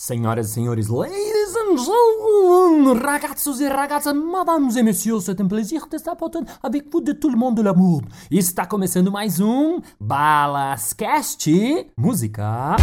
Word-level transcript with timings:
Senhoras 0.00 0.48
e 0.48 0.54
senhores, 0.54 0.88
ladies 0.88 1.54
and 1.56 1.76
gentlemen, 1.76 2.98
ragazos 2.98 3.60
e 3.60 3.68
ragazas, 3.68 4.14
madames 4.14 4.74
et 4.74 4.82
messieurs, 4.82 5.20
c'est 5.20 5.38
un 5.42 5.46
plaisir 5.46 5.86
de 5.90 5.96
estar 5.96 6.16
portando 6.16 6.46
avec 6.62 6.90
vous 6.90 7.02
de 7.02 7.12
tout 7.12 7.28
le 7.28 7.36
monde 7.36 7.56
de 7.56 7.62
l'amour. 7.62 8.00
Está 8.30 8.64
começando 8.64 9.12
mais 9.12 9.40
um 9.40 9.78
Balascast 10.00 11.50
Música. 11.98 12.76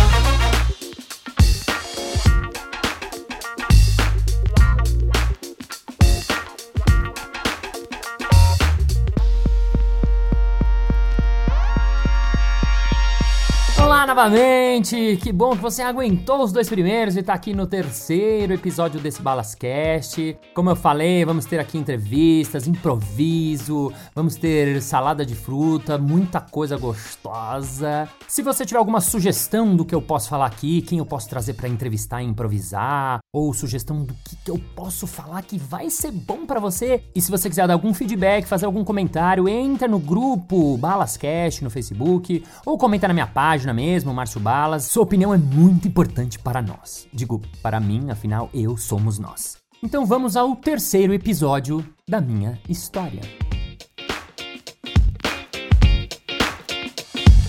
Olá 13.98 14.06
novamente! 14.06 15.18
Que 15.24 15.32
bom 15.34 15.56
que 15.56 15.62
você 15.64 15.82
aguentou 15.82 16.44
os 16.44 16.52
dois 16.52 16.70
primeiros 16.70 17.18
e 17.18 17.24
tá 17.24 17.34
aqui 17.34 17.52
no 17.52 17.66
terceiro 17.66 18.54
episódio 18.54 19.00
desse 19.00 19.24
Balascast. 19.24 20.38
Como 20.54 20.70
eu 20.70 20.76
falei, 20.76 21.26
vamos 21.26 21.46
ter 21.46 21.60
aqui 21.60 21.80
entrevistas, 21.80 22.68
improviso, 22.68 23.92
vamos 24.14 24.36
ter 24.36 24.84
salada 24.84 25.26
de 25.26 25.34
fruta, 25.34 25.98
muita 25.98 26.40
coisa 26.40 26.78
gostosa. 26.78 28.08
Se 28.28 28.44
você 28.44 28.68
tiver 28.68 28.78
alguma 28.78 29.02
sugestão 29.02 29.76
do 29.76 29.84
que 29.84 29.96
eu 29.96 30.02
posso 30.02 30.30
falar 30.30 30.46
aqui, 30.46 30.84
quem 30.84 31.00
eu 31.00 31.06
posso 31.06 31.28
trazer 31.28 31.56
para 31.56 31.68
entrevistar 31.68 32.22
e 32.22 32.28
improvisar, 32.28 33.18
ou 33.34 33.52
sugestão 33.52 34.04
do 34.04 34.14
que, 34.14 34.36
que 34.36 34.52
eu 34.52 34.62
posso 34.76 35.08
falar 35.08 35.42
que 35.42 35.58
vai 35.58 35.90
ser 35.90 36.12
bom 36.12 36.46
para 36.46 36.60
você, 36.60 37.02
e 37.16 37.22
se 37.22 37.32
você 37.32 37.50
quiser 37.50 37.66
dar 37.66 37.74
algum 37.74 37.96
feedback, 37.96 38.46
fazer 38.46 38.68
algum 38.68 38.84
comentário, 38.84 39.50
entra 39.50 39.88
no 39.88 39.98
grupo 39.98 40.78
Balascast 40.78 41.64
no 41.64 41.72
Facebook, 41.72 42.44
ou 42.64 42.78
comenta 42.78 43.08
na 43.08 43.14
minha 43.16 43.26
página 43.26 43.74
mesmo 43.74 43.87
mesmo, 43.88 44.14
Márcio 44.14 44.42
Balas. 44.42 44.84
Sua 44.84 45.04
opinião 45.04 45.34
é 45.34 45.38
muito 45.38 45.88
importante 45.88 46.38
para 46.38 46.62
nós. 46.62 47.08
Digo, 47.14 47.42
para 47.64 47.80
mim, 47.80 48.10
afinal, 48.10 48.50
eu 48.54 48.76
somos 48.76 49.18
nós. 49.18 49.56
Então 49.82 50.06
vamos 50.06 50.36
ao 50.36 50.58
terceiro 50.58 51.14
episódio 51.14 51.86
da 52.06 52.20
minha 52.20 52.60
história. 52.68 53.22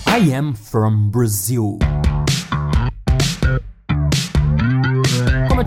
I 0.07 0.33
am 0.33 0.55
from 0.55 1.09
Brazil. 1.09 1.77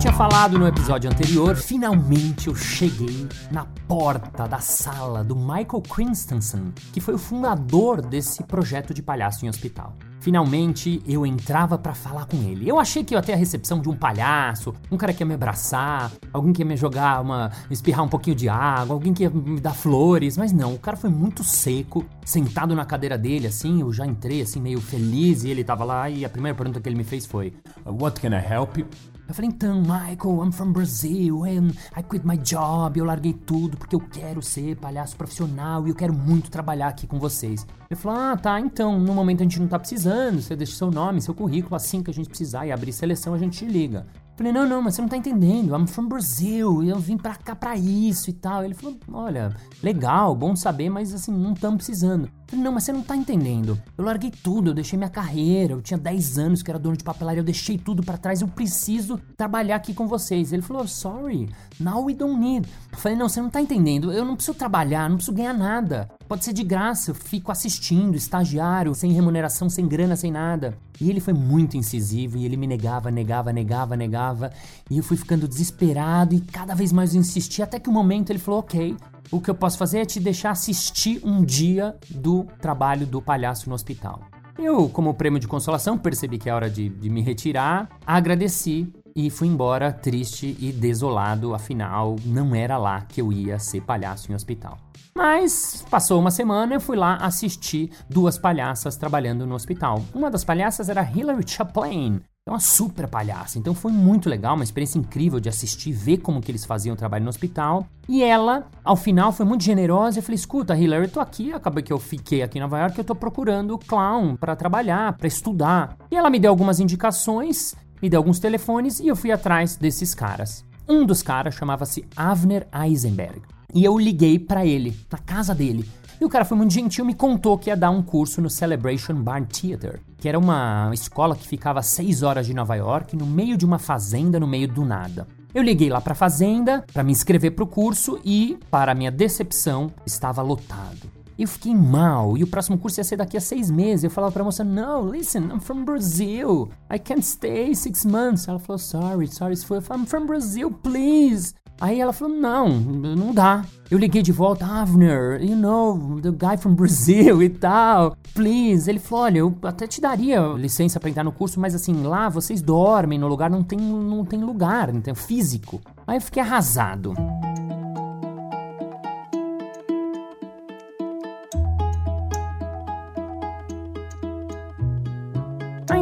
Tinha 0.03 0.11
falado 0.11 0.59
no 0.59 0.67
episódio 0.67 1.09
anterior, 1.09 1.55
finalmente 1.55 2.49
eu 2.49 2.55
cheguei 2.55 3.25
na 3.49 3.63
porta 3.87 4.45
da 4.49 4.59
sala 4.59 5.23
do 5.23 5.33
Michael 5.33 5.81
Christensen, 5.81 6.73
que 6.91 6.99
foi 6.99 7.13
o 7.13 7.17
fundador 7.17 8.01
desse 8.01 8.43
projeto 8.43 8.93
de 8.93 9.01
palhaço 9.01 9.45
em 9.45 9.47
hospital. 9.47 9.95
Finalmente 10.19 11.01
eu 11.07 11.25
entrava 11.25 11.77
para 11.77 11.93
falar 11.93 12.25
com 12.25 12.35
ele. 12.35 12.67
Eu 12.67 12.77
achei 12.79 13.01
que 13.01 13.13
ia 13.13 13.21
ter 13.21 13.31
a 13.31 13.37
recepção 13.37 13.79
de 13.79 13.87
um 13.87 13.95
palhaço, 13.95 14.73
um 14.91 14.97
cara 14.97 15.13
que 15.13 15.23
ia 15.23 15.25
me 15.25 15.35
abraçar, 15.35 16.11
alguém 16.33 16.51
que 16.51 16.61
ia 16.61 16.65
me 16.65 16.75
jogar 16.75 17.21
uma. 17.21 17.49
espirrar 17.71 18.03
um 18.03 18.09
pouquinho 18.09 18.35
de 18.35 18.49
água, 18.49 18.93
alguém 18.93 19.13
que 19.13 19.23
ia 19.23 19.29
me 19.29 19.61
dar 19.61 19.73
flores, 19.73 20.35
mas 20.35 20.51
não, 20.51 20.73
o 20.73 20.79
cara 20.79 20.97
foi 20.97 21.09
muito 21.09 21.45
seco, 21.45 22.05
sentado 22.25 22.75
na 22.75 22.83
cadeira 22.83 23.17
dele, 23.17 23.47
assim, 23.47 23.79
eu 23.79 23.93
já 23.93 24.05
entrei 24.05 24.41
assim, 24.41 24.59
meio 24.59 24.81
feliz, 24.81 25.45
e 25.45 25.49
ele 25.49 25.63
tava 25.63 25.85
lá, 25.85 26.09
e 26.09 26.25
a 26.25 26.29
primeira 26.29 26.57
pergunta 26.57 26.81
que 26.81 26.89
ele 26.89 26.97
me 26.97 27.05
fez 27.05 27.25
foi: 27.25 27.53
What 27.85 28.19
can 28.19 28.35
I 28.35 28.53
help 28.53 28.77
you? 28.77 29.12
Eu 29.27 29.33
falei, 29.33 29.49
então, 29.49 29.81
Michael, 29.81 30.45
I'm 30.45 30.51
from 30.51 30.73
Brazil 30.73 31.43
and 31.45 31.69
I 31.97 32.03
quit 32.03 32.27
my 32.27 32.37
job. 32.37 32.99
Eu 32.99 33.05
larguei 33.05 33.33
tudo 33.33 33.77
porque 33.77 33.95
eu 33.95 33.99
quero 34.01 34.41
ser 34.41 34.75
palhaço 34.75 35.15
profissional 35.15 35.87
e 35.87 35.89
eu 35.89 35.95
quero 35.95 36.13
muito 36.13 36.51
trabalhar 36.51 36.89
aqui 36.89 37.07
com 37.07 37.17
vocês. 37.17 37.65
Ele 37.89 37.99
falou, 37.99 38.19
ah, 38.19 38.35
tá, 38.35 38.59
então, 38.59 38.99
no 38.99 39.13
momento 39.13 39.39
a 39.39 39.43
gente 39.43 39.59
não 39.59 39.67
tá 39.67 39.79
precisando, 39.79 40.41
você 40.41 40.55
deixa 40.55 40.75
seu 40.75 40.91
nome, 40.91 41.21
seu 41.21 41.33
currículo, 41.33 41.75
assim 41.75 42.03
que 42.03 42.11
a 42.11 42.13
gente 42.13 42.27
precisar 42.27 42.65
e 42.65 42.71
abrir 42.71 42.91
seleção 42.91 43.33
a 43.33 43.37
gente 43.37 43.59
te 43.59 43.65
liga. 43.65 44.05
Falei, 44.35 44.51
não, 44.51 44.67
não, 44.67 44.81
mas 44.81 44.95
você 44.95 45.01
não 45.01 45.09
tá 45.09 45.15
entendendo. 45.15 45.75
I'm 45.75 45.85
from 45.85 46.07
Brazil. 46.07 46.83
Eu 46.83 46.97
vim 46.97 47.17
pra 47.17 47.35
cá 47.35 47.55
pra 47.55 47.75
isso 47.75 48.31
e 48.31 48.33
tal. 48.33 48.63
Ele 48.63 48.73
falou, 48.73 48.97
olha, 49.11 49.55
legal, 49.81 50.35
bom 50.35 50.55
saber, 50.55 50.89
mas 50.89 51.13
assim, 51.13 51.31
não 51.31 51.53
estamos 51.53 51.77
precisando. 51.77 52.27
Falei, 52.47 52.63
não, 52.63 52.71
mas 52.71 52.83
você 52.83 52.91
não 52.91 53.03
tá 53.03 53.15
entendendo. 53.15 53.79
Eu 53.95 54.03
larguei 54.03 54.31
tudo, 54.31 54.71
eu 54.71 54.73
deixei 54.73 54.97
minha 54.97 55.09
carreira. 55.09 55.73
Eu 55.73 55.81
tinha 55.81 55.99
10 55.99 56.39
anos 56.39 56.63
que 56.63 56.71
era 56.71 56.79
dono 56.79 56.97
de 56.97 57.03
papelaria, 57.03 57.41
eu 57.41 57.45
deixei 57.45 57.77
tudo 57.77 58.01
para 58.01 58.17
trás. 58.17 58.41
Eu 58.41 58.47
preciso 58.47 59.19
trabalhar 59.37 59.75
aqui 59.75 59.93
com 59.93 60.07
vocês. 60.07 60.51
Ele 60.51 60.63
falou, 60.63 60.87
sorry, 60.87 61.49
now 61.79 62.03
we 62.03 62.15
don't 62.15 62.39
need. 62.39 62.67
Eu 62.91 62.97
falei, 62.97 63.17
não, 63.17 63.29
você 63.29 63.39
não 63.39 63.51
tá 63.51 63.61
entendendo. 63.61 64.11
Eu 64.11 64.25
não 64.25 64.35
preciso 64.35 64.57
trabalhar, 64.57 65.07
não 65.09 65.17
preciso 65.17 65.37
ganhar 65.37 65.53
nada. 65.53 66.09
Pode 66.27 66.45
ser 66.45 66.53
de 66.53 66.63
graça, 66.63 67.11
eu 67.11 67.15
fico 67.15 67.51
assistindo, 67.51 68.15
estagiário, 68.15 68.95
sem 68.95 69.11
remuneração, 69.11 69.69
sem 69.69 69.87
grana, 69.87 70.15
sem 70.15 70.31
nada. 70.31 70.77
E 70.99 71.09
ele 71.09 71.19
foi 71.19 71.33
muito 71.33 71.77
incisivo 71.77 72.37
e 72.37 72.45
ele 72.45 72.57
me 72.57 72.65
negava, 72.65 73.11
negava, 73.11 73.51
negava, 73.51 73.95
negava. 73.95 74.51
E 74.89 74.97
eu 74.97 75.03
fui 75.03 75.17
ficando 75.17 75.47
desesperado 75.47 76.33
e 76.33 76.41
cada 76.41 76.73
vez 76.73 76.91
mais 76.91 77.13
eu 77.13 77.21
insistia, 77.21 77.65
até 77.65 77.79
que 77.79 77.89
um 77.89 77.93
momento 77.93 78.29
ele 78.29 78.39
falou: 78.39 78.61
Ok, 78.61 78.95
o 79.31 79.41
que 79.41 79.49
eu 79.49 79.55
posso 79.55 79.77
fazer 79.77 79.99
é 79.99 80.05
te 80.05 80.19
deixar 80.19 80.51
assistir 80.51 81.19
um 81.23 81.43
dia 81.43 81.95
do 82.09 82.45
trabalho 82.61 83.05
do 83.05 83.21
palhaço 83.21 83.69
no 83.69 83.75
hospital. 83.75 84.21
Eu, 84.57 84.87
como 84.87 85.13
prêmio 85.13 85.39
de 85.39 85.47
consolação, 85.47 85.97
percebi 85.97 86.37
que 86.37 86.49
é 86.49 86.53
hora 86.53 86.69
de, 86.69 86.87
de 86.87 87.09
me 87.09 87.21
retirar, 87.21 87.89
agradeci 88.05 88.93
e 89.15 89.29
fui 89.29 89.47
embora 89.47 89.91
triste 89.91 90.57
e 90.59 90.71
desolado, 90.71 91.53
afinal, 91.53 92.15
não 92.25 92.55
era 92.55 92.77
lá 92.77 93.01
que 93.01 93.21
eu 93.21 93.31
ia 93.31 93.59
ser 93.59 93.81
palhaço 93.81 94.31
em 94.31 94.35
hospital. 94.35 94.77
Mas 95.15 95.85
passou 95.89 96.19
uma 96.19 96.31
semana, 96.31 96.73
eu 96.73 96.81
fui 96.81 96.97
lá 96.97 97.17
assistir 97.17 97.91
duas 98.09 98.37
palhaças 98.37 98.95
trabalhando 98.95 99.45
no 99.45 99.53
hospital. 99.53 100.03
Uma 100.13 100.31
das 100.31 100.43
palhaças 100.43 100.89
era 100.89 101.03
Hilary 101.03 101.47
Chaplin, 101.47 102.19
é 102.45 102.51
uma 102.51 102.59
super 102.59 103.07
palhaça, 103.07 103.57
então 103.57 103.73
foi 103.73 103.93
muito 103.93 104.27
legal, 104.27 104.55
uma 104.55 104.65
experiência 104.65 104.99
incrível 104.99 105.39
de 105.39 105.47
assistir, 105.47 105.93
ver 105.93 106.17
como 106.17 106.41
que 106.41 106.51
eles 106.51 106.65
faziam 106.65 106.93
o 106.93 106.97
trabalho 106.97 107.23
no 107.23 107.29
hospital. 107.29 107.87
E 108.05 108.21
ela, 108.21 108.67
ao 108.83 108.97
final, 108.97 109.31
foi 109.31 109.45
muito 109.45 109.63
generosa. 109.63 110.19
Eu 110.19 110.23
falei: 110.23 110.35
escuta, 110.35 110.75
Hilary, 110.75 111.05
eu 111.05 111.09
tô 111.09 111.21
aqui, 111.21 111.53
acabei 111.53 111.81
que 111.81 111.93
eu 111.93 111.99
fiquei 111.99 112.43
aqui 112.43 112.57
em 112.57 112.61
Nova 112.61 112.79
York, 112.79 112.97
eu 112.97 113.05
tô 113.05 113.15
procurando 113.15 113.77
clown 113.77 114.35
para 114.35 114.57
trabalhar, 114.57 115.13
para 115.13 115.25
estudar. 115.25 115.95
E 116.11 116.17
ela 116.17 116.29
me 116.29 116.37
deu 116.37 116.51
algumas 116.51 116.81
indicações, 116.81 117.75
me 118.03 118.09
deu 118.09 118.19
alguns 118.19 118.37
telefones 118.37 118.99
e 118.99 119.07
eu 119.07 119.15
fui 119.15 119.31
atrás 119.31 119.77
desses 119.77 120.13
caras. 120.13 120.65
Um 120.89 121.05
dos 121.05 121.23
caras 121.23 121.55
chamava-se 121.55 122.03
Avner 122.17 122.67
Eisenberg. 122.73 123.41
E 123.73 123.81
eu 123.81 123.97
liguei 123.97 124.37
para 124.37 124.65
ele, 124.65 124.93
na 125.09 125.17
casa 125.17 125.55
dele. 125.55 125.89
E 126.19 126.25
o 126.25 126.27
cara 126.27 126.43
foi 126.43 126.57
muito 126.57 126.73
gentil, 126.73 127.05
me 127.05 127.13
contou 127.13 127.57
que 127.57 127.69
ia 127.69 127.77
dar 127.77 127.91
um 127.91 128.03
curso 128.03 128.41
no 128.41 128.49
Celebration 128.49 129.15
Barn 129.15 129.45
Theater, 129.45 130.01
que 130.17 130.27
era 130.27 130.37
uma 130.37 130.91
escola 130.93 131.33
que 131.33 131.47
ficava 131.47 131.79
a 131.79 131.81
6 131.81 132.23
horas 132.23 132.45
de 132.45 132.53
Nova 132.53 132.75
York, 132.75 133.15
no 133.15 133.25
meio 133.25 133.55
de 133.55 133.65
uma 133.65 133.79
fazenda, 133.79 134.37
no 134.37 134.47
meio 134.47 134.67
do 134.67 134.83
nada. 134.83 135.25
Eu 135.55 135.63
liguei 135.63 135.87
lá 135.89 136.01
para 136.01 136.11
a 136.11 136.15
fazenda 136.15 136.83
para 136.91 137.03
me 137.03 137.13
inscrever 137.13 137.51
para 137.51 137.63
o 137.63 137.67
curso 137.67 138.19
e, 138.25 138.59
para 138.69 138.93
minha 138.93 139.11
decepção, 139.11 139.89
estava 140.05 140.41
lotado. 140.41 141.12
Eu 141.37 141.47
fiquei 141.47 141.73
mal 141.73 142.37
e 142.37 142.43
o 142.43 142.47
próximo 142.47 142.77
curso 142.77 142.99
ia 142.99 143.03
ser 143.03 143.17
daqui 143.17 143.35
a 143.35 143.41
seis 143.41 143.71
meses. 143.71 144.03
Eu 144.03 144.09
falava 144.09 144.33
pra 144.33 144.43
moça: 144.43 144.63
No, 144.63 145.09
listen, 145.09 145.45
I'm 145.45 145.59
from 145.59 145.83
Brazil. 145.83 146.69
I 146.93 146.99
can't 146.99 147.25
stay 147.25 147.73
six 147.75 148.05
months. 148.05 148.47
Ela 148.47 148.59
falou: 148.59 148.77
Sorry, 148.77 149.27
sorry. 149.27 149.55
I'm 149.91 150.05
from 150.05 150.25
Brazil, 150.25 150.71
please. 150.71 151.53
Aí 151.81 151.99
ela 151.99 152.13
falou: 152.13 152.35
Não, 152.35 152.69
não 152.69 153.33
dá. 153.33 153.65
Eu 153.89 153.97
liguei 153.97 154.21
de 154.21 154.31
volta, 154.31 154.65
Avner, 154.65 155.43
you 155.43 155.55
know, 155.55 156.19
the 156.21 156.31
guy 156.31 156.57
from 156.57 156.75
Brazil 156.75 157.43
e 157.43 157.49
tal, 157.49 158.15
please. 158.33 158.89
Ele 158.89 158.99
falou: 158.99 159.25
Olha, 159.25 159.39
eu 159.39 159.57
até 159.63 159.87
te 159.87 159.99
daria 159.99 160.39
licença 160.53 160.99
para 160.99 161.09
entrar 161.09 161.23
no 161.23 161.31
curso, 161.31 161.59
mas 161.59 161.73
assim, 161.75 162.03
lá 162.03 162.29
vocês 162.29 162.61
dormem, 162.61 163.19
no 163.19 163.27
lugar 163.27 163.49
não 163.49 163.63
tem, 163.63 163.79
não 163.79 164.23
tem 164.23 164.39
lugar, 164.43 164.93
não 164.93 165.01
tem 165.01 165.15
físico. 165.15 165.81
Aí 166.05 166.17
eu 166.17 166.21
fiquei 166.21 166.41
arrasado. 166.41 167.13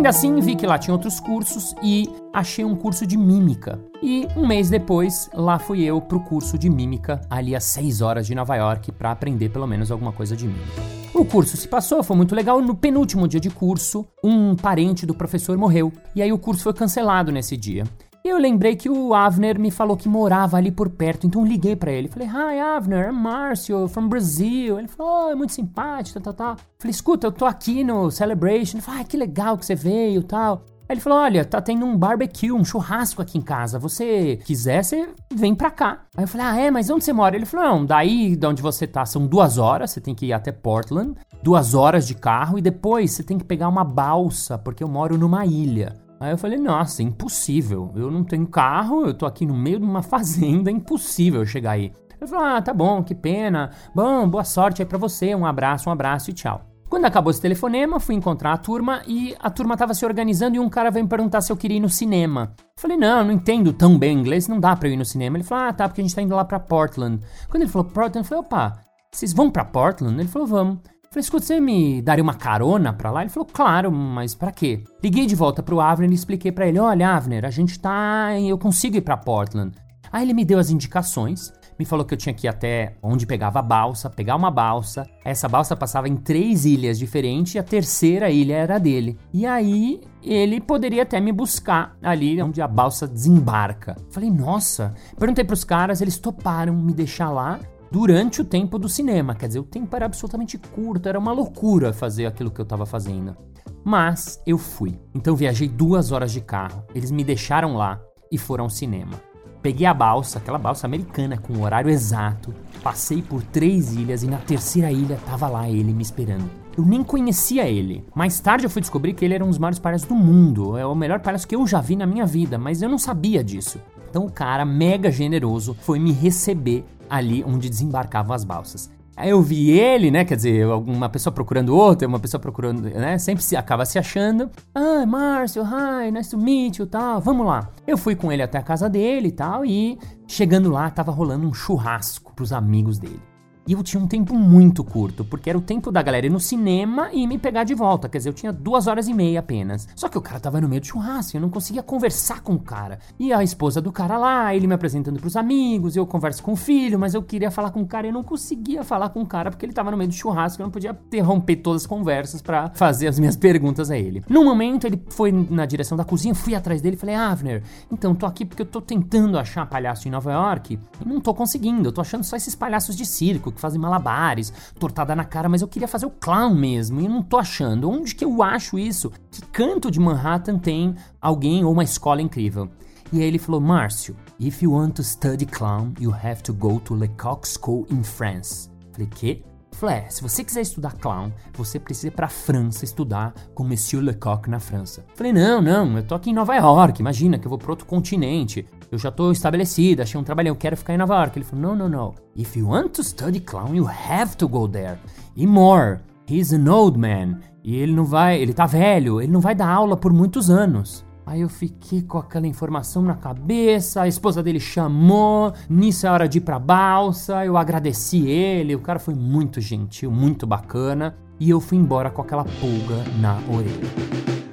Ainda 0.01 0.09
assim, 0.09 0.39
vi 0.39 0.55
que 0.55 0.65
lá 0.65 0.79
tinha 0.79 0.95
outros 0.95 1.19
cursos 1.19 1.75
e 1.83 2.09
achei 2.33 2.65
um 2.65 2.75
curso 2.75 3.05
de 3.05 3.15
mímica. 3.15 3.79
E 4.01 4.27
um 4.35 4.47
mês 4.47 4.67
depois, 4.67 5.29
lá 5.31 5.59
fui 5.59 5.83
eu 5.83 6.01
pro 6.01 6.19
curso 6.21 6.57
de 6.57 6.71
mímica, 6.71 7.21
ali 7.29 7.55
às 7.55 7.65
6 7.65 8.01
horas 8.01 8.25
de 8.25 8.33
Nova 8.33 8.55
York, 8.55 8.91
para 8.93 9.11
aprender 9.11 9.49
pelo 9.49 9.67
menos 9.67 9.91
alguma 9.91 10.11
coisa 10.11 10.35
de 10.35 10.47
mímica. 10.47 10.81
O 11.13 11.23
curso 11.23 11.55
se 11.55 11.67
passou, 11.67 12.01
foi 12.01 12.17
muito 12.17 12.33
legal. 12.33 12.59
No 12.63 12.73
penúltimo 12.73 13.27
dia 13.27 13.39
de 13.39 13.51
curso, 13.51 14.03
um 14.23 14.55
parente 14.55 15.05
do 15.05 15.13
professor 15.13 15.55
morreu. 15.55 15.93
E 16.15 16.21
aí 16.23 16.33
o 16.33 16.39
curso 16.39 16.63
foi 16.63 16.73
cancelado 16.73 17.31
nesse 17.31 17.55
dia. 17.55 17.83
E 18.23 18.29
eu 18.29 18.37
lembrei 18.37 18.75
que 18.75 18.87
o 18.87 19.15
Avner 19.15 19.59
me 19.59 19.71
falou 19.71 19.97
que 19.97 20.07
morava 20.07 20.55
ali 20.55 20.71
por 20.71 20.89
perto, 20.89 21.25
então 21.25 21.43
liguei 21.43 21.75
para 21.75 21.91
ele. 21.91 22.07
Falei, 22.07 22.27
hi 22.27 22.59
Avner, 22.59 23.09
I'm 23.09 23.15
Márcio, 23.15 23.87
from 23.87 24.07
Brazil. 24.07 24.77
Ele 24.77 24.87
falou, 24.87 25.27
oh, 25.27 25.31
é 25.31 25.35
muito 25.35 25.53
simpático, 25.53 26.19
tal, 26.19 26.33
tal, 26.33 26.55
tal. 26.55 26.65
Falei, 26.77 26.91
escuta, 26.91 27.25
eu 27.25 27.31
tô 27.31 27.45
aqui 27.45 27.83
no 27.83 28.11
Celebration. 28.11 28.77
Ele 28.77 28.83
falou, 28.83 29.01
ah, 29.01 29.03
que 29.03 29.17
legal 29.17 29.57
que 29.57 29.65
você 29.65 29.73
veio, 29.73 30.21
tal. 30.21 30.63
Aí 30.91 30.95
ele 30.95 30.99
falou: 30.99 31.19
Olha, 31.19 31.45
tá 31.45 31.61
tendo 31.61 31.85
um 31.85 31.97
barbecue, 31.97 32.51
um 32.51 32.65
churrasco 32.65 33.21
aqui 33.21 33.37
em 33.37 33.41
casa. 33.41 33.79
Você 33.79 34.37
quiser, 34.43 34.83
você 34.83 35.07
vem 35.33 35.55
pra 35.55 35.71
cá. 35.71 36.01
Aí 36.17 36.25
eu 36.25 36.27
falei: 36.27 36.45
Ah, 36.45 36.59
é, 36.59 36.69
mas 36.69 36.89
onde 36.89 37.05
você 37.05 37.13
mora? 37.13 37.33
Ele 37.33 37.45
falou: 37.45 37.65
Não, 37.65 37.85
daí 37.85 38.35
de 38.35 38.45
onde 38.45 38.61
você 38.61 38.85
tá 38.85 39.05
são 39.05 39.25
duas 39.25 39.57
horas, 39.57 39.91
você 39.91 40.01
tem 40.01 40.13
que 40.13 40.25
ir 40.25 40.33
até 40.33 40.51
Portland, 40.51 41.15
duas 41.41 41.73
horas 41.73 42.05
de 42.05 42.13
carro, 42.13 42.59
e 42.59 42.61
depois 42.61 43.11
você 43.11 43.23
tem 43.23 43.37
que 43.37 43.45
pegar 43.45 43.69
uma 43.69 43.85
balsa, 43.85 44.57
porque 44.57 44.83
eu 44.83 44.89
moro 44.89 45.17
numa 45.17 45.45
ilha. 45.45 45.95
Aí 46.21 46.29
eu 46.29 46.37
falei, 46.37 46.59
nossa, 46.59 47.01
impossível. 47.01 47.91
Eu 47.95 48.11
não 48.11 48.23
tenho 48.23 48.45
carro, 48.45 49.07
eu 49.07 49.13
tô 49.13 49.25
aqui 49.25 49.43
no 49.43 49.55
meio 49.55 49.79
de 49.79 49.85
uma 49.85 50.03
fazenda, 50.03 50.69
é 50.69 50.73
impossível 50.73 51.41
eu 51.41 51.47
chegar 51.47 51.71
aí. 51.71 51.91
Ele 52.21 52.29
falou, 52.29 52.45
ah, 52.45 52.61
tá 52.61 52.71
bom, 52.71 53.03
que 53.03 53.15
pena. 53.15 53.71
Bom, 53.95 54.29
boa 54.29 54.43
sorte 54.43 54.83
aí 54.83 54.85
pra 54.85 54.99
você, 54.99 55.33
um 55.33 55.47
abraço, 55.47 55.89
um 55.89 55.91
abraço 55.91 56.29
e 56.29 56.33
tchau. 56.33 56.61
Quando 56.87 57.05
acabou 57.05 57.31
esse 57.31 57.41
telefonema, 57.41 57.99
fui 57.99 58.13
encontrar 58.13 58.53
a 58.53 58.57
turma 58.57 59.01
e 59.07 59.35
a 59.39 59.49
turma 59.49 59.75
tava 59.75 59.95
se 59.95 60.05
organizando 60.05 60.57
e 60.57 60.59
um 60.59 60.69
cara 60.69 60.91
veio 60.91 61.05
me 61.05 61.09
perguntar 61.09 61.41
se 61.41 61.51
eu 61.51 61.57
queria 61.57 61.77
ir 61.77 61.79
no 61.79 61.89
cinema. 61.89 62.53
Eu 62.59 62.81
falei, 62.81 62.97
não, 62.97 63.23
não 63.23 63.31
entendo 63.31 63.73
tão 63.73 63.97
bem 63.97 64.19
inglês, 64.19 64.47
não 64.47 64.59
dá 64.59 64.75
pra 64.75 64.89
eu 64.89 64.93
ir 64.93 64.97
no 64.97 65.05
cinema. 65.05 65.37
Ele 65.37 65.43
falou, 65.43 65.69
ah, 65.69 65.73
tá, 65.73 65.87
porque 65.87 66.01
a 66.01 66.03
gente 66.03 66.13
tá 66.13 66.21
indo 66.21 66.35
lá 66.35 66.45
pra 66.45 66.59
Portland. 66.59 67.19
Quando 67.49 67.63
ele 67.63 67.71
falou 67.71 67.87
Portland, 67.87 68.19
eu 68.19 68.23
falei, 68.25 68.43
opa, 68.43 68.79
vocês 69.11 69.33
vão 69.33 69.49
pra 69.49 69.65
Portland? 69.65 70.19
Ele 70.19 70.27
falou, 70.27 70.47
vamos. 70.47 70.79
Falei, 71.13 71.23
escuta, 71.23 71.45
você 71.45 71.59
me 71.59 72.01
daria 72.01 72.23
uma 72.23 72.33
carona 72.33 72.93
pra 72.93 73.11
lá? 73.11 73.19
Ele 73.19 73.29
falou, 73.29 73.45
claro, 73.51 73.91
mas 73.91 74.33
para 74.33 74.49
quê? 74.49 74.81
Liguei 75.03 75.25
de 75.25 75.35
volta 75.35 75.61
pro 75.61 75.81
Avner 75.81 76.09
e 76.09 76.13
expliquei 76.13 76.53
para 76.53 76.65
ele, 76.65 76.79
olha, 76.79 77.09
Avner, 77.09 77.43
a 77.43 77.49
gente 77.49 77.77
tá... 77.77 78.29
eu 78.39 78.57
consigo 78.57 78.95
ir 78.95 79.01
pra 79.01 79.17
Portland. 79.17 79.73
Aí 80.09 80.23
ele 80.23 80.33
me 80.33 80.45
deu 80.45 80.57
as 80.57 80.69
indicações, 80.69 81.51
me 81.77 81.83
falou 81.83 82.05
que 82.05 82.13
eu 82.13 82.17
tinha 82.17 82.33
que 82.33 82.47
ir 82.47 82.49
até 82.49 82.95
onde 83.03 83.25
pegava 83.25 83.59
a 83.59 83.61
balsa, 83.61 84.09
pegar 84.09 84.37
uma 84.37 84.49
balsa. 84.49 85.05
Essa 85.25 85.49
balsa 85.49 85.75
passava 85.75 86.07
em 86.07 86.15
três 86.15 86.63
ilhas 86.63 86.97
diferentes 86.97 87.55
e 87.55 87.59
a 87.59 87.63
terceira 87.63 88.29
ilha 88.29 88.55
era 88.55 88.77
dele. 88.77 89.17
E 89.33 89.45
aí 89.45 89.99
ele 90.23 90.61
poderia 90.61 91.03
até 91.03 91.19
me 91.19 91.33
buscar 91.33 91.97
ali 92.01 92.41
onde 92.41 92.61
a 92.61 92.67
balsa 92.69 93.05
desembarca. 93.05 93.97
Falei, 94.11 94.29
nossa. 94.29 94.93
Perguntei 95.19 95.43
pros 95.43 95.65
caras, 95.65 95.99
eles 95.99 96.17
toparam 96.17 96.73
me 96.73 96.93
deixar 96.93 97.31
lá 97.31 97.59
durante 97.91 98.41
o 98.41 98.45
tempo 98.45 98.79
do 98.79 98.87
cinema. 98.87 99.35
Quer 99.35 99.47
dizer, 99.47 99.59
o 99.59 99.63
tempo 99.63 99.93
era 99.95 100.05
absolutamente 100.05 100.57
curto, 100.57 101.09
era 101.09 101.19
uma 101.19 101.33
loucura 101.33 101.91
fazer 101.91 102.25
aquilo 102.25 102.49
que 102.49 102.61
eu 102.61 102.63
estava 102.63 102.85
fazendo. 102.85 103.35
Mas 103.83 104.41
eu 104.47 104.57
fui. 104.57 104.97
Então 105.13 105.35
viajei 105.35 105.67
duas 105.67 106.11
horas 106.11 106.31
de 106.31 106.39
carro. 106.39 106.83
Eles 106.95 107.11
me 107.11 107.23
deixaram 107.23 107.75
lá 107.75 108.01
e 108.31 108.37
foram 108.37 108.63
ao 108.63 108.69
cinema. 108.69 109.19
Peguei 109.61 109.85
a 109.85 109.93
balsa, 109.93 110.39
aquela 110.39 110.57
balsa 110.57 110.87
americana 110.87 111.37
com 111.37 111.53
o 111.53 111.61
horário 111.61 111.91
exato, 111.91 112.51
passei 112.81 113.21
por 113.21 113.43
três 113.43 113.93
ilhas 113.93 114.23
e 114.23 114.27
na 114.27 114.37
terceira 114.37 114.91
ilha 114.91 115.19
tava 115.23 115.47
lá 115.47 115.69
ele 115.69 115.93
me 115.93 116.01
esperando. 116.01 116.49
Eu 116.75 116.83
nem 116.83 117.03
conhecia 117.03 117.67
ele. 117.67 118.03
Mais 118.15 118.39
tarde 118.39 118.65
eu 118.65 118.69
fui 118.71 118.81
descobrir 118.81 119.13
que 119.13 119.23
ele 119.23 119.35
era 119.35 119.45
um 119.45 119.49
dos 119.49 119.59
maiores 119.59 119.77
palhaços 119.77 120.07
do 120.07 120.15
mundo. 120.15 120.77
É 120.77 120.85
o 120.85 120.95
melhor 120.95 121.19
palhaço 121.19 121.47
que 121.47 121.55
eu 121.55 121.67
já 121.67 121.79
vi 121.79 121.95
na 121.95 122.07
minha 122.07 122.25
vida, 122.25 122.57
mas 122.57 122.81
eu 122.81 122.89
não 122.89 122.97
sabia 122.97 123.43
disso. 123.43 123.79
Então 124.09 124.25
o 124.25 124.31
cara, 124.31 124.65
mega 124.65 125.11
generoso, 125.11 125.75
foi 125.75 125.99
me 125.99 126.11
receber 126.11 126.83
ali 127.11 127.43
onde 127.43 127.69
desembarcavam 127.69 128.33
as 128.33 128.45
balsas. 128.45 128.89
Aí 129.15 129.29
eu 129.29 129.41
vi 129.41 129.69
ele, 129.69 130.09
né? 130.09 130.23
Quer 130.23 130.35
dizer, 130.35 130.65
uma 130.65 131.09
pessoa 131.09 131.33
procurando 131.33 131.75
outra, 131.75 132.07
uma 132.07 132.19
pessoa 132.19 132.39
procurando, 132.39 132.83
né? 132.83 133.17
Sempre 133.17 133.43
se 133.43 133.55
acaba 133.57 133.85
se 133.85 133.99
achando. 133.99 134.49
Ah, 134.73 135.05
Márcio, 135.05 135.63
hi, 135.63 136.09
nice 136.09 136.31
to 136.31 136.37
meet 136.37 136.79
you, 136.79 136.87
tal. 136.87 137.19
Vamos 137.19 137.45
lá. 137.45 137.69
Eu 137.85 137.97
fui 137.97 138.15
com 138.15 138.31
ele 138.31 138.41
até 138.41 138.57
a 138.57 138.63
casa 138.63 138.89
dele 138.89 139.27
e 139.27 139.31
tal. 139.31 139.65
E 139.65 139.99
chegando 140.25 140.71
lá, 140.71 140.89
tava 140.89 141.11
rolando 141.11 141.45
um 141.45 141.53
churrasco 141.53 142.33
pros 142.33 142.53
amigos 142.53 142.97
dele. 142.97 143.30
E 143.67 143.73
eu 143.73 143.83
tinha 143.83 144.01
um 144.01 144.07
tempo 144.07 144.33
muito 144.33 144.83
curto, 144.83 145.23
porque 145.23 145.49
era 145.49 145.57
o 145.57 145.61
tempo 145.61 145.91
da 145.91 146.01
galera 146.01 146.25
ir 146.25 146.31
no 146.31 146.39
cinema 146.39 147.09
e 147.13 147.27
me 147.27 147.37
pegar 147.37 147.63
de 147.63 147.75
volta. 147.75 148.09
Quer 148.09 148.17
dizer, 148.17 148.29
eu 148.29 148.33
tinha 148.33 148.51
duas 148.51 148.87
horas 148.87 149.07
e 149.07 149.13
meia 149.13 149.39
apenas. 149.39 149.87
Só 149.95 150.09
que 150.09 150.17
o 150.17 150.21
cara 150.21 150.39
tava 150.39 150.59
no 150.59 150.67
meio 150.67 150.81
do 150.81 150.87
churrasco, 150.87 151.37
eu 151.37 151.41
não 151.41 151.49
conseguia 151.49 151.83
conversar 151.83 152.41
com 152.41 152.53
o 152.53 152.59
cara. 152.59 152.97
E 153.19 153.31
a 153.31 153.43
esposa 153.43 153.79
do 153.79 153.91
cara 153.91 154.17
lá, 154.17 154.55
ele 154.55 154.65
me 154.65 154.73
apresentando 154.73 155.19
pros 155.19 155.35
amigos, 155.35 155.95
eu 155.95 156.07
converso 156.07 156.41
com 156.41 156.53
o 156.53 156.55
filho, 156.55 156.97
mas 156.97 157.13
eu 157.13 157.21
queria 157.21 157.51
falar 157.51 157.69
com 157.69 157.81
o 157.81 157.85
cara 157.85 158.07
e 158.07 158.09
eu 158.09 158.13
não 158.13 158.23
conseguia 158.23 158.83
falar 158.83 159.09
com 159.09 159.21
o 159.21 159.27
cara 159.27 159.51
porque 159.51 159.65
ele 159.65 159.73
tava 159.73 159.91
no 159.91 159.97
meio 159.97 160.09
do 160.09 160.15
churrasco, 160.15 160.61
eu 160.61 160.65
não 160.65 160.71
podia 160.71 160.91
interromper 160.91 161.57
todas 161.57 161.83
as 161.83 161.87
conversas 161.87 162.41
para 162.41 162.71
fazer 162.71 163.07
as 163.07 163.19
minhas 163.19 163.35
perguntas 163.35 163.91
a 163.91 163.97
ele. 163.97 164.23
No 164.27 164.43
momento, 164.43 164.87
ele 164.87 164.99
foi 165.09 165.31
na 165.31 165.67
direção 165.67 165.95
da 165.95 166.03
cozinha, 166.03 166.33
fui 166.33 166.55
atrás 166.55 166.81
dele 166.81 166.95
e 166.95 166.99
falei: 166.99 167.13
Avner, 167.13 167.61
então 167.91 168.15
tô 168.15 168.25
aqui 168.25 168.43
porque 168.43 168.63
eu 168.63 168.65
tô 168.65 168.81
tentando 168.81 169.37
achar 169.37 169.67
palhaço 169.67 170.07
em 170.07 170.11
Nova 170.11 170.31
York 170.31 170.79
e 170.99 171.07
não 171.07 171.21
tô 171.21 171.31
conseguindo, 171.33 171.89
eu 171.89 171.91
tô 171.91 172.01
achando 172.01 172.23
só 172.23 172.35
esses 172.35 172.55
palhaços 172.55 172.95
de 172.95 173.05
circo 173.05 173.50
que 173.51 173.61
fazem 173.61 173.79
malabares, 173.79 174.53
tortada 174.79 175.15
na 175.15 175.23
cara, 175.23 175.49
mas 175.49 175.61
eu 175.61 175.67
queria 175.67 175.87
fazer 175.87 176.05
o 176.05 176.11
clown 176.11 176.53
mesmo 176.53 177.01
e 177.01 177.07
não 177.07 177.21
tô 177.21 177.37
achando. 177.37 177.89
Onde 177.89 178.15
que 178.15 178.25
eu 178.25 178.41
acho 178.41 178.77
isso? 178.77 179.11
Que 179.29 179.41
canto 179.47 179.91
de 179.91 179.99
Manhattan 179.99 180.57
tem 180.57 180.95
alguém 181.19 181.63
ou 181.63 181.71
uma 181.71 181.83
escola 181.83 182.21
incrível? 182.21 182.69
E 183.13 183.19
aí 183.19 183.25
ele 183.25 183.39
falou: 183.39 183.59
Márcio, 183.59 184.15
if 184.39 184.61
you 184.61 184.71
want 184.73 184.93
to 184.95 185.03
study 185.03 185.45
clown, 185.45 185.93
you 185.99 186.13
have 186.13 186.41
to 186.43 186.53
go 186.53 186.79
to 186.79 186.95
Lecoq 186.95 187.47
School 187.47 187.85
in 187.91 188.03
France. 188.03 188.69
Falei, 188.93 189.07
que? 189.07 189.50
Falei, 189.71 189.97
é, 189.97 190.09
se 190.09 190.21
você 190.21 190.43
quiser 190.43 190.61
estudar 190.61 190.93
clown, 190.93 191.31
você 191.53 191.79
precisa 191.79 192.07
ir 192.07 192.11
pra 192.11 192.27
França 192.27 192.85
estudar 192.85 193.33
com 193.55 193.63
Monsieur 193.63 194.03
Lecoq 194.03 194.49
na 194.49 194.59
França. 194.59 195.03
Falei, 195.15 195.33
não, 195.33 195.61
não, 195.61 195.97
eu 195.97 196.03
tô 196.03 196.13
aqui 196.13 196.29
em 196.29 196.33
Nova 196.33 196.55
York, 196.55 197.01
imagina 197.01 197.39
que 197.39 197.47
eu 197.47 197.49
vou 197.49 197.57
pra 197.57 197.71
outro 197.71 197.85
continente. 197.85 198.65
Eu 198.91 198.97
já 198.97 199.09
tô 199.09 199.31
estabelecido, 199.31 200.01
achei 200.01 200.19
um 200.19 200.23
trabalho, 200.23 200.49
eu 200.49 200.55
quero 200.55 200.77
ficar 200.77 200.93
em 200.93 200.97
Nova 200.97 201.15
York. 201.15 201.37
Ele 201.37 201.45
falou, 201.45 201.61
não, 201.61 201.75
não, 201.75 201.89
não. 201.89 202.15
If 202.35 202.55
you 202.55 202.67
want 202.67 202.91
to 202.91 203.03
study 203.03 203.39
clown, 203.39 203.73
you 203.73 203.87
have 203.87 204.35
to 204.37 204.47
go 204.47 204.67
there. 204.67 204.99
E 205.35 205.47
more, 205.47 205.99
he's 206.29 206.51
an 206.53 206.67
old 206.69 206.99
man. 206.99 207.39
E 207.63 207.75
ele 207.75 207.93
não 207.93 208.03
vai, 208.03 208.39
ele 208.39 208.53
tá 208.53 208.65
velho, 208.65 209.21
ele 209.21 209.31
não 209.31 209.39
vai 209.39 209.55
dar 209.55 209.69
aula 209.69 209.95
por 209.95 210.11
muitos 210.11 210.49
anos. 210.49 211.05
Aí 211.31 211.39
eu 211.39 211.47
fiquei 211.47 212.01
com 212.01 212.17
aquela 212.17 212.45
informação 212.45 213.01
na 213.01 213.13
cabeça, 213.13 214.01
a 214.01 214.07
esposa 214.07 214.43
dele 214.43 214.59
chamou, 214.59 215.53
nisso 215.69 216.05
é 216.05 216.11
hora 216.11 216.27
de 216.27 216.39
ir 216.39 216.41
pra 216.41 216.59
balsa, 216.59 217.45
eu 217.45 217.55
agradeci 217.55 218.27
ele, 218.27 218.75
o 218.75 218.81
cara 218.81 218.99
foi 218.99 219.13
muito 219.13 219.61
gentil, 219.61 220.11
muito 220.11 220.45
bacana, 220.45 221.15
e 221.39 221.49
eu 221.49 221.61
fui 221.61 221.77
embora 221.77 222.09
com 222.09 222.21
aquela 222.21 222.43
pulga 222.43 223.01
na 223.21 223.37
orelha. 223.49 224.50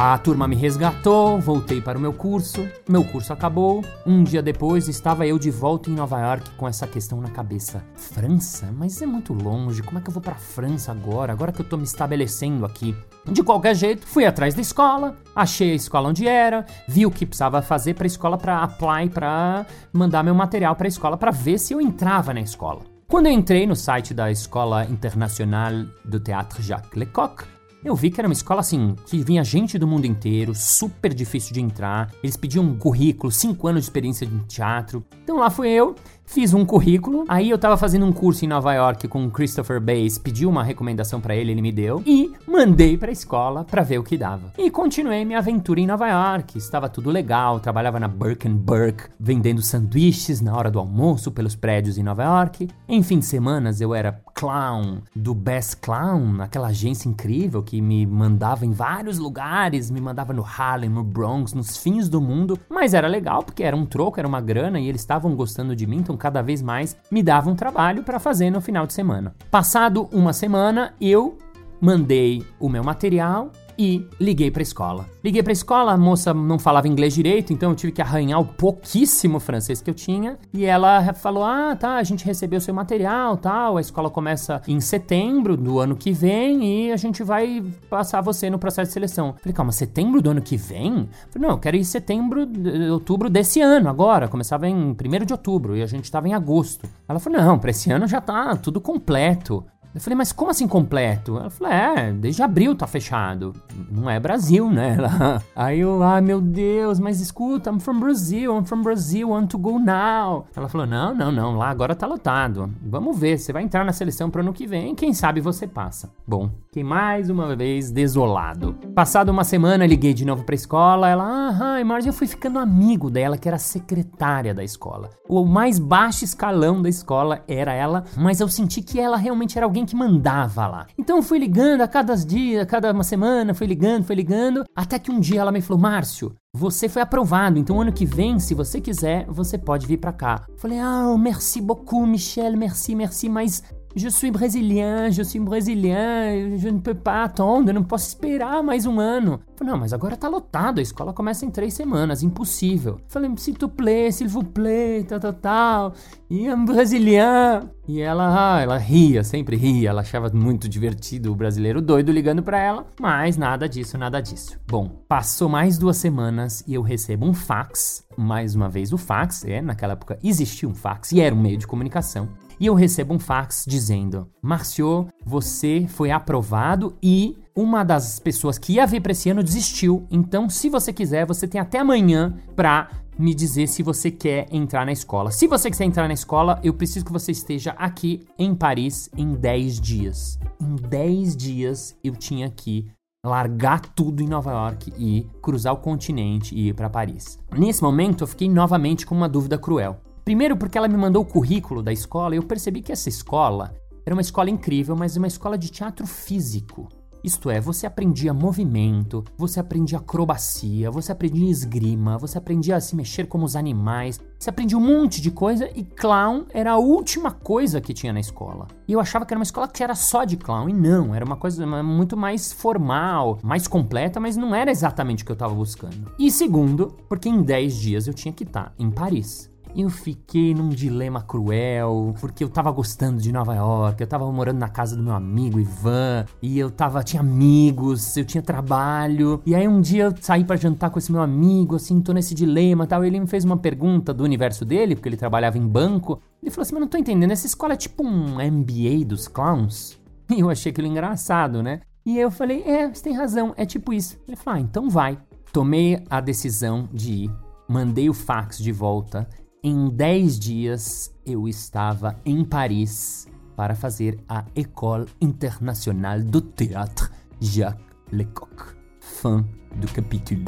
A 0.00 0.16
turma 0.16 0.46
me 0.46 0.54
resgatou, 0.54 1.40
voltei 1.40 1.80
para 1.80 1.98
o 1.98 2.00
meu 2.00 2.12
curso, 2.12 2.68
meu 2.88 3.04
curso 3.04 3.32
acabou. 3.32 3.84
Um 4.06 4.22
dia 4.22 4.40
depois 4.40 4.86
estava 4.86 5.26
eu 5.26 5.40
de 5.40 5.50
volta 5.50 5.90
em 5.90 5.92
Nova 5.92 6.20
York 6.20 6.50
com 6.52 6.68
essa 6.68 6.86
questão 6.86 7.20
na 7.20 7.30
cabeça. 7.30 7.84
França? 7.96 8.72
Mas 8.72 9.02
é 9.02 9.06
muito 9.06 9.32
longe, 9.32 9.82
como 9.82 9.98
é 9.98 10.00
que 10.00 10.08
eu 10.08 10.12
vou 10.12 10.22
para 10.22 10.36
França 10.36 10.92
agora? 10.92 11.32
Agora 11.32 11.50
que 11.50 11.62
eu 11.62 11.68
tô 11.68 11.76
me 11.76 11.82
estabelecendo 11.82 12.64
aqui. 12.64 12.94
De 13.26 13.42
qualquer 13.42 13.74
jeito, 13.74 14.06
fui 14.06 14.24
atrás 14.24 14.54
da 14.54 14.60
escola, 14.60 15.16
achei 15.34 15.72
a 15.72 15.74
escola 15.74 16.10
onde 16.10 16.28
era, 16.28 16.64
vi 16.86 17.04
o 17.04 17.10
que 17.10 17.26
precisava 17.26 17.60
fazer 17.60 17.94
para 17.94 18.04
a 18.04 18.06
escola 18.06 18.38
para 18.38 18.62
apply, 18.62 19.10
para 19.12 19.66
mandar 19.92 20.22
meu 20.22 20.32
material 20.34 20.76
para 20.76 20.86
a 20.86 20.88
escola 20.88 21.16
para 21.16 21.32
ver 21.32 21.58
se 21.58 21.74
eu 21.74 21.80
entrava 21.80 22.32
na 22.32 22.40
escola. 22.40 22.82
Quando 23.08 23.26
eu 23.26 23.32
entrei 23.32 23.66
no 23.66 23.74
site 23.74 24.14
da 24.14 24.30
Escola 24.30 24.84
Internacional 24.84 25.72
do 26.04 26.20
Théâtre 26.20 26.62
Jacques 26.62 26.94
Lecoq, 26.94 27.57
eu 27.84 27.94
vi 27.94 28.10
que 28.10 28.20
era 28.20 28.28
uma 28.28 28.32
escola 28.32 28.60
assim, 28.60 28.96
que 29.06 29.22
vinha 29.22 29.44
gente 29.44 29.78
do 29.78 29.86
mundo 29.86 30.04
inteiro, 30.04 30.54
super 30.54 31.14
difícil 31.14 31.54
de 31.54 31.60
entrar. 31.60 32.12
Eles 32.22 32.36
pediam 32.36 32.64
um 32.64 32.76
currículo, 32.76 33.30
5 33.30 33.68
anos 33.68 33.82
de 33.82 33.86
experiência 33.86 34.24
em 34.24 34.38
teatro. 34.48 35.04
Então 35.22 35.36
lá 35.36 35.48
fui 35.48 35.68
eu, 35.68 35.94
Fiz 36.30 36.52
um 36.52 36.62
currículo, 36.62 37.24
aí 37.26 37.48
eu 37.48 37.58
tava 37.58 37.78
fazendo 37.78 38.04
um 38.04 38.12
curso 38.12 38.44
em 38.44 38.48
Nova 38.48 38.74
York 38.74 39.08
com 39.08 39.24
o 39.24 39.30
Christopher 39.30 39.80
Bass, 39.80 40.18
pedi 40.18 40.44
uma 40.44 40.62
recomendação 40.62 41.22
para 41.22 41.34
ele, 41.34 41.52
ele 41.52 41.62
me 41.62 41.72
deu, 41.72 42.02
e 42.04 42.30
mandei 42.46 42.98
pra 42.98 43.10
escola 43.10 43.64
para 43.64 43.82
ver 43.82 43.98
o 43.98 44.04
que 44.04 44.18
dava. 44.18 44.52
E 44.58 44.70
continuei 44.70 45.24
minha 45.24 45.38
aventura 45.38 45.80
em 45.80 45.86
Nova 45.86 46.06
York, 46.06 46.58
estava 46.58 46.86
tudo 46.86 47.10
legal, 47.10 47.60
trabalhava 47.60 47.98
na 47.98 48.06
Burke 48.06 48.46
Burke, 48.46 49.04
vendendo 49.18 49.62
sanduíches 49.62 50.42
na 50.42 50.54
hora 50.54 50.70
do 50.70 50.78
almoço 50.78 51.32
pelos 51.32 51.56
prédios 51.56 51.96
em 51.96 52.02
Nova 52.02 52.22
York. 52.22 52.68
Em 52.86 53.02
fim 53.02 53.20
de 53.20 53.24
semanas 53.24 53.80
eu 53.80 53.94
era 53.94 54.20
clown 54.34 54.98
do 55.16 55.34
Best 55.34 55.78
Clown, 55.78 56.42
aquela 56.42 56.68
agência 56.68 57.08
incrível 57.08 57.62
que 57.62 57.80
me 57.80 58.04
mandava 58.04 58.66
em 58.66 58.70
vários 58.70 59.18
lugares, 59.18 59.90
me 59.90 60.00
mandava 60.00 60.34
no 60.34 60.44
Harlem, 60.44 60.90
no 60.90 61.02
Bronx, 61.02 61.54
nos 61.54 61.78
fins 61.78 62.06
do 62.06 62.20
mundo, 62.20 62.58
mas 62.68 62.92
era 62.92 63.08
legal 63.08 63.42
porque 63.42 63.62
era 63.62 63.74
um 63.74 63.86
troco, 63.86 64.20
era 64.20 64.28
uma 64.28 64.42
grana 64.42 64.78
e 64.78 64.88
eles 64.88 65.00
estavam 65.00 65.34
gostando 65.34 65.74
de 65.74 65.86
mim, 65.86 65.96
então 65.96 66.17
cada 66.18 66.42
vez 66.42 66.60
mais 66.60 66.96
me 67.10 67.22
davam 67.22 67.54
trabalho 67.54 68.02
para 68.02 68.18
fazer 68.18 68.50
no 68.50 68.60
final 68.60 68.86
de 68.86 68.92
semana. 68.92 69.34
Passado 69.50 70.08
uma 70.12 70.32
semana, 70.32 70.92
eu 71.00 71.38
mandei 71.80 72.44
o 72.58 72.68
meu 72.68 72.84
material 72.84 73.52
e 73.78 74.06
liguei 74.20 74.50
para 74.50 74.60
a 74.60 74.64
escola. 74.64 75.06
Liguei 75.22 75.42
para 75.42 75.52
a 75.52 75.54
escola, 75.54 75.92
a 75.92 75.96
moça 75.96 76.34
não 76.34 76.58
falava 76.58 76.88
inglês 76.88 77.14
direito, 77.14 77.52
então 77.52 77.70
eu 77.70 77.76
tive 77.76 77.92
que 77.92 78.02
arranhar 78.02 78.40
o 78.40 78.44
pouquíssimo 78.44 79.38
francês 79.38 79.80
que 79.80 79.88
eu 79.88 79.94
tinha. 79.94 80.38
E 80.52 80.64
ela 80.64 81.12
falou: 81.14 81.44
"Ah, 81.44 81.76
tá, 81.76 81.96
a 81.96 82.02
gente 82.02 82.24
recebeu 82.24 82.60
seu 82.60 82.74
material, 82.74 83.36
tal. 83.36 83.76
A 83.76 83.80
escola 83.80 84.10
começa 84.10 84.60
em 84.66 84.80
setembro 84.80 85.56
do 85.56 85.78
ano 85.78 85.96
que 85.96 86.12
vem 86.12 86.86
e 86.88 86.92
a 86.92 86.96
gente 86.96 87.22
vai 87.22 87.62
passar 87.88 88.20
você 88.20 88.50
no 88.50 88.58
processo 88.58 88.88
de 88.88 88.94
seleção". 88.94 89.34
Falei: 89.40 89.54
"Calma, 89.54 89.72
setembro 89.72 90.20
do 90.20 90.30
ano 90.30 90.42
que 90.42 90.56
vem?". 90.56 91.08
Falei: 91.30 91.48
"Não, 91.48 91.54
eu 91.54 91.58
quero 91.58 91.76
ir 91.76 91.80
em 91.80 91.84
setembro, 91.84 92.48
outubro 92.92 93.30
desse 93.30 93.60
ano 93.60 93.88
agora. 93.88 94.28
Começava 94.28 94.68
em 94.68 94.94
1 94.94 95.24
de 95.24 95.32
outubro 95.32 95.76
e 95.76 95.82
a 95.82 95.86
gente 95.86 96.04
estava 96.04 96.28
em 96.28 96.34
agosto". 96.34 96.88
Ela 97.08 97.18
falou: 97.20 97.40
"Não, 97.40 97.58
para 97.58 97.70
esse 97.70 97.90
ano 97.90 98.08
já 98.08 98.20
tá 98.20 98.56
tudo 98.56 98.80
completo". 98.80 99.64
Eu 99.94 100.00
falei, 100.00 100.16
mas 100.16 100.32
como 100.32 100.50
assim 100.50 100.68
completo? 100.68 101.38
Ela 101.38 101.50
falou, 101.50 101.72
é, 101.72 102.12
desde 102.12 102.42
abril 102.42 102.74
tá 102.74 102.86
fechado. 102.86 103.52
Não 103.90 104.08
é 104.08 104.20
Brasil, 104.20 104.70
né? 104.70 104.94
Ela... 104.98 105.42
Aí 105.56 105.80
eu, 105.80 106.02
ai 106.02 106.20
meu 106.20 106.40
Deus, 106.40 107.00
mas 107.00 107.20
escuta, 107.20 107.70
I'm 107.70 107.80
from 107.80 107.98
Brazil, 107.98 108.56
I'm 108.56 108.64
from 108.64 108.82
Brazil, 108.82 109.28
I 109.28 109.32
want 109.32 109.50
to 109.50 109.58
go 109.58 109.78
now. 109.78 110.46
Ela 110.54 110.68
falou, 110.68 110.86
não, 110.86 111.14
não, 111.14 111.32
não, 111.32 111.56
lá 111.56 111.70
agora 111.70 111.94
tá 111.94 112.06
lotado. 112.06 112.70
Vamos 112.82 113.18
ver, 113.18 113.38
você 113.38 113.52
vai 113.52 113.62
entrar 113.62 113.84
na 113.84 113.92
seleção 113.92 114.30
pro 114.30 114.42
ano 114.42 114.52
que 114.52 114.66
vem, 114.66 114.94
quem 114.94 115.12
sabe 115.12 115.40
você 115.40 115.66
passa. 115.66 116.10
Bom, 116.26 116.50
fiquei 116.66 116.84
mais 116.84 117.30
uma 117.30 117.56
vez 117.56 117.90
desolado. 117.90 118.74
Passada 118.94 119.32
uma 119.32 119.44
semana, 119.44 119.86
liguei 119.86 120.14
de 120.14 120.24
novo 120.24 120.44
pra 120.44 120.54
escola, 120.54 121.08
ela, 121.08 121.24
ah, 121.24 121.84
mas 121.84 122.06
eu 122.06 122.12
fui 122.12 122.26
ficando 122.26 122.58
amigo 122.58 123.10
dela, 123.10 123.38
que 123.38 123.48
era 123.48 123.58
secretária 123.58 124.54
da 124.54 124.62
escola. 124.62 125.10
O 125.28 125.44
mais 125.44 125.78
baixo 125.78 126.24
escalão 126.24 126.80
da 126.80 126.88
escola 126.88 127.42
era 127.48 127.72
ela, 127.72 128.04
mas 128.16 128.40
eu 128.40 128.48
senti 128.48 128.82
que 128.82 129.00
ela 129.00 129.16
realmente 129.16 129.56
era 129.56 129.66
alguém 129.66 129.77
que 129.84 129.96
mandava 129.96 130.66
lá. 130.66 130.86
Então 130.96 131.22
fui 131.22 131.38
ligando 131.38 131.82
a 131.82 131.88
cada 131.88 132.14
dia, 132.16 132.62
a 132.62 132.66
cada 132.66 132.92
uma 132.92 133.04
semana, 133.04 133.54
fui 133.54 133.66
ligando, 133.66 134.04
fui 134.04 134.14
ligando, 134.14 134.64
até 134.74 134.98
que 134.98 135.10
um 135.10 135.20
dia 135.20 135.40
ela 135.40 135.52
me 135.52 135.60
falou: 135.60 135.80
"Márcio, 135.80 136.34
você 136.54 136.88
foi 136.88 137.02
aprovado, 137.02 137.58
então 137.58 137.80
ano 137.80 137.92
que 137.92 138.06
vem, 138.06 138.38
se 138.38 138.54
você 138.54 138.80
quiser, 138.80 139.26
você 139.28 139.58
pode 139.58 139.86
vir 139.86 139.98
para 139.98 140.12
cá". 140.12 140.46
Falei: 140.56 140.78
"Ah, 140.78 141.14
merci 141.18 141.60
beaucoup, 141.60 142.06
Michel, 142.06 142.56
merci, 142.56 142.94
merci, 142.94 143.28
mas 143.28 143.62
Je 143.96 144.08
suis 144.08 144.30
brésilien, 144.30 145.10
je 145.10 145.22
suis 145.22 145.40
brésilien, 145.40 146.56
je 146.56 146.68
ne 146.68 146.78
peux 146.78 146.94
pas 146.94 147.24
attendre, 147.24 147.70
eu 147.70 147.74
não 147.74 147.82
posso 147.82 148.08
esperar 148.08 148.62
mais 148.62 148.84
um 148.86 149.00
ano. 149.00 149.40
Falei, 149.56 149.72
não, 149.72 149.80
mas 149.80 149.92
agora 149.92 150.16
tá 150.16 150.28
lotado, 150.28 150.78
a 150.78 150.82
escola 150.82 151.12
começa 151.12 151.44
em 151.44 151.50
três 151.50 151.74
semanas, 151.74 152.22
impossível. 152.22 153.00
Falei, 153.08 153.30
s'il 153.36 153.56
te 153.56 153.66
plaît, 153.66 154.12
s'il 154.12 154.28
vous 154.28 154.44
plaît, 154.44 155.04
tal, 155.08 155.18
tal, 155.18 155.32
tal. 155.32 155.92
E 156.30 156.52
um 156.52 156.64
brasileiro. 156.64 157.70
E 157.88 158.00
ela, 158.00 158.60
ela 158.60 158.76
ria, 158.76 159.24
sempre 159.24 159.56
ria, 159.56 159.88
ela 159.88 160.02
achava 160.02 160.30
muito 160.32 160.68
divertido 160.68 161.32
o 161.32 161.34
brasileiro 161.34 161.80
doido 161.80 162.12
ligando 162.12 162.42
para 162.42 162.58
ela, 162.58 162.86
mas 163.00 163.38
nada 163.38 163.66
disso, 163.66 163.96
nada 163.96 164.20
disso. 164.20 164.60
Bom, 164.68 165.02
passou 165.08 165.48
mais 165.48 165.78
duas 165.78 165.96
semanas 165.96 166.62
e 166.68 166.74
eu 166.74 166.82
recebo 166.82 167.26
um 167.26 167.32
fax, 167.32 168.04
mais 168.16 168.54
uma 168.54 168.68
vez 168.68 168.92
o 168.92 168.98
fax, 168.98 169.44
é, 169.44 169.62
naquela 169.62 169.94
época 169.94 170.18
existia 170.22 170.68
um 170.68 170.74
fax 170.74 171.12
e 171.12 171.20
era 171.20 171.34
um 171.34 171.40
meio 171.40 171.56
de 171.56 171.66
comunicação 171.66 172.28
e 172.60 172.66
eu 172.66 172.74
recebo 172.74 173.14
um 173.14 173.18
fax 173.18 173.64
dizendo: 173.66 174.28
Marcio, 174.42 175.08
você 175.24 175.86
foi 175.88 176.10
aprovado 176.10 176.96
e 177.02 177.36
uma 177.54 177.84
das 177.84 178.18
pessoas 178.18 178.58
que 178.58 178.74
ia 178.74 178.86
vir 178.86 179.00
para 179.00 179.12
esse 179.12 179.28
ano 179.30 179.42
desistiu. 179.42 180.06
Então, 180.10 180.48
se 180.48 180.68
você 180.68 180.92
quiser, 180.92 181.26
você 181.26 181.46
tem 181.46 181.60
até 181.60 181.78
amanhã 181.78 182.36
para 182.54 182.88
me 183.18 183.34
dizer 183.34 183.66
se 183.66 183.82
você 183.82 184.10
quer 184.10 184.46
entrar 184.52 184.86
na 184.86 184.92
escola. 184.92 185.32
Se 185.32 185.48
você 185.48 185.68
quiser 185.68 185.84
entrar 185.84 186.06
na 186.06 186.14
escola, 186.14 186.60
eu 186.62 186.72
preciso 186.72 187.04
que 187.04 187.12
você 187.12 187.32
esteja 187.32 187.72
aqui 187.72 188.24
em 188.38 188.54
Paris 188.54 189.10
em 189.16 189.34
10 189.34 189.80
dias. 189.80 190.38
Em 190.60 190.76
10 190.76 191.36
dias 191.36 191.96
eu 192.04 192.14
tinha 192.14 192.48
que 192.48 192.86
largar 193.26 193.80
tudo 193.80 194.22
em 194.22 194.28
Nova 194.28 194.52
York 194.52 194.92
e 194.96 195.26
cruzar 195.42 195.74
o 195.74 195.78
continente 195.78 196.54
e 196.54 196.68
ir 196.68 196.74
para 196.74 196.88
Paris. 196.88 197.38
Nesse 197.56 197.82
momento, 197.82 198.22
eu 198.22 198.28
fiquei 198.28 198.48
novamente 198.48 199.04
com 199.04 199.14
uma 199.14 199.28
dúvida 199.28 199.58
cruel. 199.58 200.00
Primeiro, 200.28 200.58
porque 200.58 200.76
ela 200.76 200.88
me 200.88 200.96
mandou 200.98 201.22
o 201.22 201.24
currículo 201.24 201.82
da 201.82 201.90
escola 201.90 202.34
e 202.34 202.36
eu 202.36 202.42
percebi 202.42 202.82
que 202.82 202.92
essa 202.92 203.08
escola 203.08 203.72
era 204.04 204.14
uma 204.14 204.20
escola 204.20 204.50
incrível, 204.50 204.94
mas 204.94 205.16
uma 205.16 205.26
escola 205.26 205.56
de 205.56 205.70
teatro 205.70 206.06
físico. 206.06 206.86
Isto 207.24 207.48
é, 207.48 207.58
você 207.58 207.86
aprendia 207.86 208.34
movimento, 208.34 209.24
você 209.38 209.58
aprendia 209.58 209.96
acrobacia, 209.96 210.90
você 210.90 211.12
aprendia 211.12 211.50
esgrima, 211.50 212.18
você 212.18 212.36
aprendia 212.36 212.76
a 212.76 212.80
se 212.80 212.94
mexer 212.94 213.26
como 213.26 213.46
os 213.46 213.56
animais, 213.56 214.20
você 214.38 214.50
aprendia 214.50 214.76
um 214.76 214.82
monte 214.82 215.22
de 215.22 215.30
coisa 215.30 215.66
e 215.74 215.82
clown 215.82 216.44
era 216.50 216.72
a 216.72 216.78
última 216.78 217.30
coisa 217.30 217.80
que 217.80 217.94
tinha 217.94 218.12
na 218.12 218.20
escola. 218.20 218.68
E 218.86 218.92
eu 218.92 219.00
achava 219.00 219.24
que 219.24 219.32
era 219.32 219.38
uma 219.38 219.44
escola 219.44 219.66
que 219.66 219.82
era 219.82 219.94
só 219.94 220.24
de 220.24 220.36
clown, 220.36 220.68
e 220.68 220.74
não, 220.74 221.14
era 221.14 221.24
uma 221.24 221.38
coisa 221.38 221.66
muito 221.82 222.18
mais 222.18 222.52
formal, 222.52 223.38
mais 223.42 223.66
completa, 223.66 224.20
mas 224.20 224.36
não 224.36 224.54
era 224.54 224.70
exatamente 224.70 225.22
o 225.22 225.26
que 225.26 225.32
eu 225.32 225.34
estava 225.34 225.54
buscando. 225.54 226.12
E 226.18 226.30
segundo, 226.30 226.94
porque 227.08 227.30
em 227.30 227.42
10 227.42 227.76
dias 227.76 228.06
eu 228.06 228.12
tinha 228.12 228.34
que 228.34 228.44
estar 228.44 228.74
em 228.78 228.90
Paris 228.90 229.50
eu 229.76 229.88
fiquei 229.90 230.54
num 230.54 230.68
dilema 230.68 231.22
cruel, 231.22 232.14
porque 232.20 232.42
eu 232.42 232.48
tava 232.48 232.70
gostando 232.70 233.20
de 233.20 233.32
Nova 233.32 233.54
York, 233.54 234.00
eu 234.00 234.06
tava 234.06 234.30
morando 234.30 234.58
na 234.58 234.68
casa 234.68 234.96
do 234.96 235.02
meu 235.02 235.12
amigo 235.12 235.60
Ivan, 235.60 236.24
e 236.42 236.58
eu 236.58 236.70
tava, 236.70 237.02
tinha 237.02 237.20
amigos, 237.20 238.16
eu 238.16 238.24
tinha 238.24 238.42
trabalho. 238.42 239.42
E 239.44 239.54
aí 239.54 239.68
um 239.68 239.80
dia 239.80 240.04
eu 240.04 240.14
saí 240.20 240.44
para 240.44 240.56
jantar 240.56 240.90
com 240.90 240.98
esse 240.98 241.12
meu 241.12 241.20
amigo, 241.20 241.76
assim, 241.76 242.00
tô 242.00 242.12
nesse 242.12 242.34
dilema 242.34 242.86
tal. 242.86 243.04
E 243.04 243.08
ele 243.08 243.20
me 243.20 243.26
fez 243.26 243.44
uma 243.44 243.56
pergunta 243.56 244.12
do 244.12 244.24
universo 244.24 244.64
dele, 244.64 244.94
porque 244.94 245.08
ele 245.08 245.16
trabalhava 245.16 245.58
em 245.58 245.66
banco. 245.66 246.20
Ele 246.42 246.50
falou 246.50 246.62
assim: 246.62 246.74
Mas 246.74 246.80
não 246.80 246.88
tô 246.88 246.98
entendendo, 246.98 247.30
essa 247.30 247.46
escola 247.46 247.74
é 247.74 247.76
tipo 247.76 248.04
um 248.04 248.36
MBA 248.36 249.04
dos 249.06 249.28
clowns? 249.28 249.98
E 250.30 250.40
eu 250.40 250.50
achei 250.50 250.70
aquilo 250.70 250.86
engraçado, 250.86 251.62
né? 251.62 251.80
E 252.04 252.18
eu 252.18 252.30
falei: 252.30 252.62
É, 252.66 252.86
você 252.86 253.02
tem 253.02 253.14
razão, 253.14 253.54
é 253.56 253.64
tipo 253.64 253.94
isso. 253.94 254.18
Ele 254.26 254.36
falou: 254.36 254.58
Ah, 254.58 254.62
então 254.62 254.90
vai. 254.90 255.18
Tomei 255.52 256.04
a 256.10 256.20
decisão 256.20 256.86
de 256.92 257.24
ir, 257.24 257.30
mandei 257.66 258.10
o 258.10 258.14
fax 258.14 258.58
de 258.58 258.70
volta 258.70 259.26
em 259.68 259.90
10 259.90 260.38
dias 260.38 261.14
eu 261.26 261.46
estava 261.46 262.16
em 262.24 262.42
Paris 262.42 263.28
para 263.54 263.74
fazer 263.74 264.18
a 264.26 264.44
École 264.56 265.06
Internationale 265.20 266.22
do 266.22 266.40
Théâtre 266.40 267.10
Jacques 267.38 267.84
Lecoq. 268.10 268.74
Fim 268.98 269.44
do 269.76 269.86
capítulo. 269.88 270.42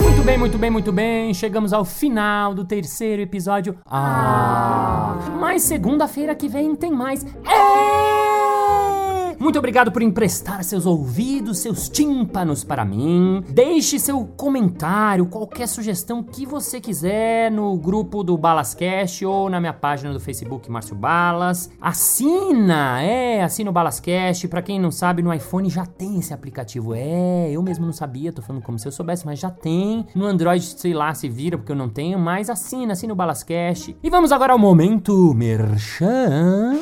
Muito 0.00 0.24
bem, 0.24 0.38
muito 0.38 0.58
bem, 0.58 0.70
muito 0.70 0.92
bem. 0.92 1.32
Chegamos 1.32 1.72
ao 1.72 1.84
final 1.84 2.54
do 2.54 2.64
terceiro 2.64 3.22
episódio. 3.22 3.78
Ah! 3.86 5.16
Mas 5.38 5.62
segunda-feira 5.62 6.34
que 6.34 6.48
vem 6.48 6.74
tem 6.74 6.90
mais. 6.90 7.24
É! 7.24 8.21
Muito 9.42 9.58
obrigado 9.58 9.90
por 9.90 10.02
emprestar 10.02 10.62
seus 10.62 10.86
ouvidos, 10.86 11.58
seus 11.58 11.88
tímpanos 11.88 12.62
para 12.62 12.84
mim. 12.84 13.42
Deixe 13.48 13.98
seu 13.98 14.24
comentário, 14.24 15.26
qualquer 15.26 15.66
sugestão 15.66 16.22
que 16.22 16.46
você 16.46 16.80
quiser 16.80 17.50
no 17.50 17.76
grupo 17.76 18.22
do 18.22 18.38
Balascast 18.38 19.26
ou 19.26 19.50
na 19.50 19.58
minha 19.58 19.72
página 19.72 20.12
do 20.12 20.20
Facebook 20.20 20.70
Márcio 20.70 20.94
Balas. 20.94 21.68
Assina, 21.80 23.02
é, 23.02 23.42
assina 23.42 23.68
o 23.68 23.72
Balascast. 23.72 24.46
Para 24.46 24.62
quem 24.62 24.78
não 24.78 24.92
sabe, 24.92 25.24
no 25.24 25.34
iPhone 25.34 25.68
já 25.68 25.84
tem 25.86 26.20
esse 26.20 26.32
aplicativo. 26.32 26.94
É, 26.94 27.50
eu 27.50 27.64
mesmo 27.64 27.84
não 27.84 27.92
sabia, 27.92 28.32
tô 28.32 28.42
falando 28.42 28.62
como 28.62 28.78
se 28.78 28.86
eu 28.86 28.92
soubesse, 28.92 29.26
mas 29.26 29.40
já 29.40 29.50
tem. 29.50 30.06
No 30.14 30.24
Android, 30.24 30.64
sei 30.64 30.94
lá, 30.94 31.12
se 31.14 31.28
vira 31.28 31.58
porque 31.58 31.72
eu 31.72 31.76
não 31.76 31.88
tenho, 31.88 32.16
mas 32.16 32.48
assina, 32.48 32.92
assina 32.92 33.12
o 33.12 33.16
Balascast. 33.16 33.96
E 34.00 34.08
vamos 34.08 34.30
agora 34.30 34.52
ao 34.52 34.58
momento 34.58 35.34
merchan. 35.34 36.78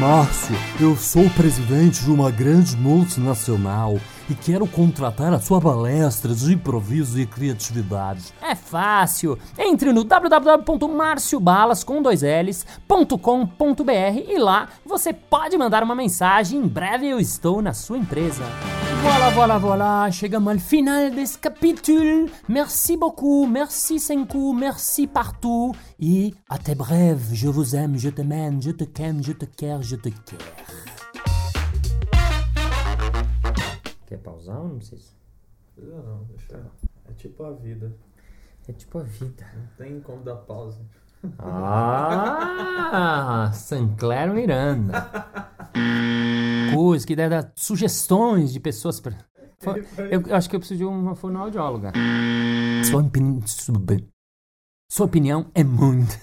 Márcio, 0.00 0.56
eu 0.80 0.96
sou 0.96 1.28
presidente 1.28 2.02
de 2.02 2.10
uma 2.10 2.30
grande 2.30 2.74
multinacional 2.74 4.00
e 4.30 4.34
quero 4.34 4.66
contratar 4.66 5.30
a 5.34 5.38
sua 5.38 5.60
palestra 5.60 6.34
de 6.34 6.54
improviso 6.54 7.20
e 7.20 7.26
criatividade. 7.26 8.32
É 8.40 8.54
fácil. 8.54 9.38
Entre 9.58 9.92
no 9.92 10.02
www.marciobalas 10.02 11.84
com 11.84 12.00
dois 12.00 12.22
L's.com.br 12.22 13.92
e 14.26 14.38
lá 14.38 14.70
você 14.86 15.12
pode 15.12 15.58
mandar 15.58 15.82
uma 15.82 15.94
mensagem. 15.94 16.60
Em 16.60 16.66
breve 16.66 17.06
eu 17.06 17.20
estou 17.20 17.60
na 17.60 17.74
sua 17.74 17.98
empresa. 17.98 18.42
Voilà, 19.02 19.30
voilà, 19.30 19.58
voilà, 19.58 20.10
chegamos 20.10 20.52
ao 20.52 20.58
final 20.58 21.10
desse 21.10 21.38
capítulo. 21.38 22.28
Merci 22.46 22.98
beaucoup, 22.98 23.46
merci 23.46 23.98
Senku, 23.98 24.52
merci 24.52 25.06
partout. 25.06 25.74
E 25.98 26.34
até 26.48 26.74
breve, 26.74 27.34
je 27.34 27.48
vous 27.48 27.74
aime, 27.74 27.96
je 27.96 28.10
te 28.10 28.20
mène, 28.20 28.60
je 28.60 28.72
te 28.72 28.84
ken, 28.84 29.22
je 29.22 29.32
te 29.32 29.46
quer, 29.46 29.82
je 29.82 29.96
te 29.96 30.10
quer. 30.10 30.38
Quer 34.06 34.18
pausar 34.18 34.60
ou 34.60 34.68
não 34.68 34.76
precisa? 34.76 35.12
Precisa 35.74 36.02
não, 36.02 36.24
deixa. 36.24 36.60
É 37.08 37.12
tipo 37.14 37.42
a 37.44 37.52
vida. 37.52 37.96
É 38.68 38.72
tipo 38.72 38.98
a 38.98 39.02
vida. 39.02 39.46
Não 39.56 39.66
tem 39.78 40.00
como 40.00 40.22
dar 40.22 40.36
pausa. 40.36 40.80
Ah, 41.38 43.50
Sancler 43.54 44.30
Miranda. 44.32 45.08
Que 47.06 47.16
deve 47.16 47.30
dar 47.30 47.52
sugestões 47.56 48.52
de 48.52 48.60
pessoas 48.60 49.00
para. 49.00 49.16
Eu, 50.10 50.22
eu, 50.22 50.34
acho 50.34 50.48
que 50.48 50.56
eu 50.56 50.60
preciso 50.60 50.78
de 50.78 50.84
uma 50.84 51.14
fonoaudióloga. 51.14 51.92
Sua, 52.84 53.02
opini... 53.02 53.42
Sua 54.90 55.06
opinião 55.06 55.50
é 55.54 55.62
muito. 55.62 56.18